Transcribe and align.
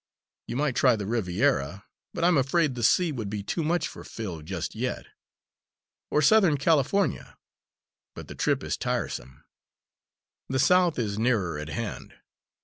You 0.47 0.55
might 0.55 0.75
try 0.75 0.95
the 0.95 1.05
Riviera, 1.05 1.85
but 2.11 2.23
I'm 2.23 2.35
afraid 2.35 2.73
the 2.73 2.81
sea 2.81 3.11
would 3.11 3.29
be 3.29 3.43
too 3.43 3.63
much 3.63 3.87
for 3.87 4.03
Phil 4.03 4.41
just 4.41 4.73
yet; 4.73 5.05
or 6.09 6.23
southern 6.23 6.57
California 6.57 7.37
but 8.15 8.27
the 8.27 8.33
trip 8.33 8.63
is 8.63 8.77
tiresome. 8.77 9.45
The 10.49 10.57
South 10.57 10.97
is 10.97 11.19
nearer 11.19 11.59
at 11.59 11.69
hand. 11.69 12.15